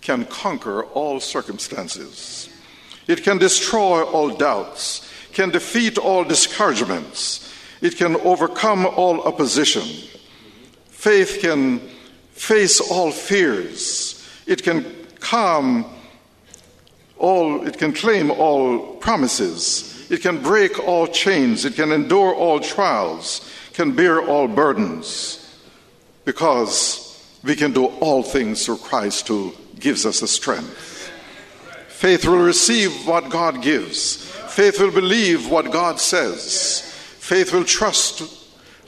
can 0.00 0.24
conquer 0.24 0.82
all 0.82 1.20
circumstances. 1.20 2.48
It 3.06 3.22
can 3.22 3.38
destroy 3.38 4.02
all 4.02 4.30
doubts, 4.36 5.08
can 5.32 5.50
defeat 5.50 5.96
all 5.96 6.24
discouragements, 6.24 7.51
it 7.82 7.96
can 7.96 8.16
overcome 8.16 8.86
all 8.86 9.20
opposition. 9.22 9.82
Faith 10.86 11.38
can 11.40 11.80
face 12.32 12.80
all 12.80 13.10
fears, 13.10 14.26
it 14.46 14.62
can 14.62 14.86
calm 15.20 15.84
all, 17.18 17.66
it 17.66 17.76
can 17.76 17.92
claim 17.92 18.30
all 18.30 18.96
promises, 18.96 20.10
it 20.10 20.22
can 20.22 20.40
break 20.40 20.78
all 20.78 21.06
chains, 21.08 21.64
it 21.64 21.74
can 21.74 21.92
endure 21.92 22.34
all 22.34 22.60
trials, 22.60 23.50
can 23.72 23.92
bear 23.94 24.22
all 24.22 24.46
burdens, 24.46 25.60
because 26.24 27.08
we 27.42 27.56
can 27.56 27.72
do 27.72 27.86
all 27.86 28.22
things 28.22 28.64
through 28.64 28.78
Christ 28.78 29.26
who 29.26 29.52
gives 29.78 30.06
us 30.06 30.20
the 30.20 30.28
strength. 30.28 31.10
Faith 31.88 32.24
will 32.24 32.42
receive 32.44 33.06
what 33.06 33.28
God 33.28 33.60
gives. 33.62 34.24
Faith 34.50 34.80
will 34.80 34.92
believe 34.92 35.50
what 35.50 35.72
God 35.72 35.98
says. 35.98 36.91
Faith 37.32 37.54
will 37.54 37.64
trust 37.64 38.30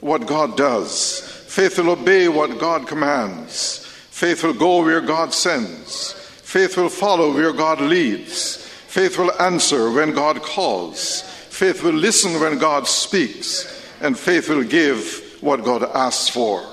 what 0.01 0.27
God 0.27 0.55
does. 0.55 1.19
Faith 1.47 1.79
will 1.79 1.89
obey 1.89 2.27
what 2.27 2.59
God 2.59 2.87
commands. 2.87 3.83
Faith 4.11 4.43
will 4.43 4.53
go 4.53 4.83
where 4.83 5.01
God 5.01 5.33
sends. 5.33 6.11
Faith 6.13 6.77
will 6.77 6.89
follow 6.89 7.33
where 7.33 7.51
God 7.53 7.81
leads. 7.81 8.57
Faith 8.57 9.17
will 9.17 9.31
answer 9.41 9.89
when 9.89 10.13
God 10.13 10.43
calls. 10.43 11.21
Faith 11.21 11.81
will 11.81 11.95
listen 11.95 12.39
when 12.39 12.59
God 12.59 12.87
speaks. 12.87 13.83
And 13.99 14.15
faith 14.15 14.47
will 14.47 14.63
give 14.63 15.39
what 15.41 15.63
God 15.63 15.81
asks 15.81 16.29
for. 16.29 16.63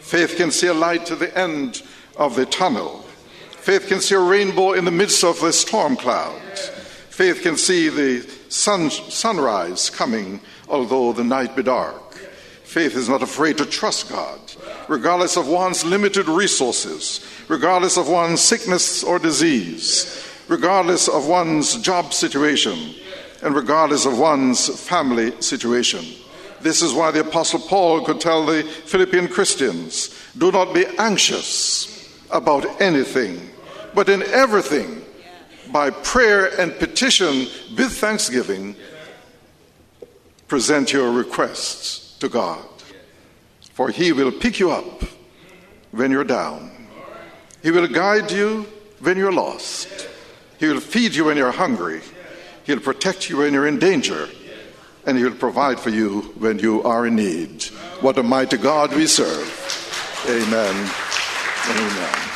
Faith 0.00 0.36
can 0.36 0.50
see 0.50 0.66
a 0.66 0.74
light 0.74 1.06
to 1.06 1.14
the 1.14 1.38
end 1.38 1.84
of 2.16 2.34
the 2.34 2.46
tunnel. 2.46 3.02
Faith 3.50 3.86
can 3.86 4.00
see 4.00 4.16
a 4.16 4.18
rainbow 4.18 4.72
in 4.72 4.84
the 4.84 4.90
midst 4.90 5.22
of 5.22 5.40
the 5.40 5.52
storm 5.52 5.96
cloud. 5.96 6.40
Faith 7.10 7.42
can 7.42 7.56
see 7.56 7.90
the 7.90 8.28
sun, 8.48 8.90
sunrise 8.90 9.90
coming, 9.90 10.40
although 10.68 11.12
the 11.12 11.24
night 11.24 11.56
be 11.56 11.62
dark. 11.62 12.14
Faith 12.64 12.96
is 12.96 13.08
not 13.08 13.22
afraid 13.22 13.56
to 13.58 13.66
trust 13.66 14.10
God, 14.10 14.40
regardless 14.88 15.36
of 15.36 15.48
one's 15.48 15.84
limited 15.84 16.28
resources, 16.28 17.26
regardless 17.48 17.96
of 17.96 18.08
one's 18.08 18.40
sickness 18.40 19.04
or 19.04 19.18
disease, 19.18 20.28
regardless 20.48 21.08
of 21.08 21.26
one's 21.26 21.76
job 21.76 22.12
situation, 22.12 22.94
and 23.42 23.54
regardless 23.54 24.04
of 24.04 24.18
one's 24.18 24.68
family 24.86 25.32
situation. 25.40 26.04
This 26.60 26.82
is 26.82 26.92
why 26.92 27.10
the 27.10 27.20
Apostle 27.20 27.60
Paul 27.60 28.04
could 28.04 28.20
tell 28.20 28.44
the 28.44 28.62
Philippian 28.62 29.28
Christians 29.28 30.14
do 30.36 30.50
not 30.50 30.74
be 30.74 30.86
anxious 30.98 32.12
about 32.30 32.80
anything 32.80 33.50
but 33.96 34.10
in 34.10 34.22
everything, 34.24 35.02
by 35.72 35.90
prayer 35.90 36.58
and 36.60 36.76
petition 36.78 37.46
with 37.76 37.92
thanksgiving, 37.92 38.76
present 40.48 40.92
your 40.92 41.10
requests 41.12 42.16
to 42.18 42.28
God. 42.28 42.64
For 43.72 43.90
He 43.90 44.12
will 44.12 44.32
pick 44.32 44.58
you 44.58 44.70
up 44.70 45.02
when 45.90 46.10
you're 46.10 46.24
down, 46.24 46.70
He 47.62 47.70
will 47.70 47.88
guide 47.88 48.30
you 48.30 48.66
when 49.00 49.16
you're 49.16 49.32
lost, 49.32 50.08
He 50.58 50.66
will 50.66 50.80
feed 50.80 51.14
you 51.14 51.26
when 51.26 51.36
you're 51.36 51.52
hungry, 51.52 52.00
He'll 52.64 52.80
protect 52.80 53.28
you 53.28 53.38
when 53.38 53.52
you're 53.52 53.66
in 53.66 53.78
danger, 53.78 54.28
and 55.06 55.16
He 55.16 55.24
will 55.24 55.34
provide 55.34 55.78
for 55.78 55.90
you 55.90 56.32
when 56.38 56.58
you 56.58 56.82
are 56.82 57.06
in 57.06 57.16
need. 57.16 57.64
What 58.00 58.18
a 58.18 58.22
mighty 58.22 58.56
God 58.56 58.94
we 58.94 59.06
serve. 59.06 59.52
Amen. 60.28 60.90
Amen. 61.68 62.35